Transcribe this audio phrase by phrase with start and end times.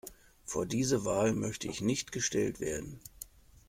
[0.45, 2.99] Vor diese Wahl möchte ich nicht gestellt werden.